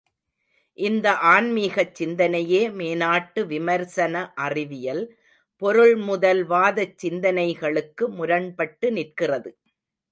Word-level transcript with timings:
இந்த 0.77 1.07
ஆன்மீகச் 1.31 1.93
சிந்தனையே, 1.99 2.61
மேநாட்டு 2.79 3.43
விமர்சன 3.45 4.15
அறிவியல், 4.39 5.03
பொருள்முதல்வாதச் 5.61 6.97
சிந்தனைகளுக்கு 7.03 8.07
முரண்பட்டு 8.17 8.89
நிற்கிறது. 8.91 9.51